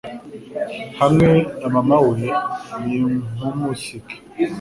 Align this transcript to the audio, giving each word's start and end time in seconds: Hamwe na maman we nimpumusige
Hamwe 0.99 1.29
na 1.59 1.67
maman 1.73 2.01
we 2.09 2.19
nimpumusige 2.83 4.15